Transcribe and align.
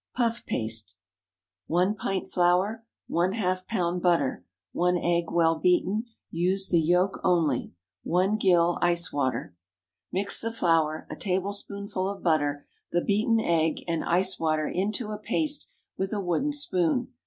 PUFF 0.15 0.47
PASTE. 0.47 0.95
1 1.67 1.93
pint 1.93 2.27
flour. 2.27 2.83
½ 3.07 3.67
lb. 3.67 4.01
butter. 4.01 4.43
1 4.71 4.97
egg, 4.97 5.25
well 5.29 5.59
beaten. 5.59 6.05
Use 6.31 6.69
the 6.69 6.79
yolk 6.81 7.19
only. 7.23 7.75
1 8.01 8.37
gill 8.37 8.79
ice 8.81 9.13
water. 9.13 9.55
Mix 10.11 10.41
the 10.41 10.51
flour, 10.51 11.05
a 11.11 11.15
tablespoonful 11.15 12.09
of 12.09 12.23
butter, 12.23 12.65
the 12.91 13.03
beaten 13.03 13.39
egg 13.39 13.83
and 13.87 14.03
ice 14.03 14.39
water 14.39 14.67
into 14.67 15.11
a 15.11 15.19
paste 15.19 15.69
with 15.99 16.11
a 16.13 16.19
wooden 16.19 16.51
spoon. 16.51 17.09